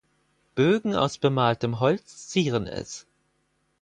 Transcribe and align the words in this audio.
Bögen 0.55 0.95
aus 0.95 1.19
bemaltem 1.19 1.79
Holz 1.79 2.27
zieren 2.27 2.65
es. 2.65 3.05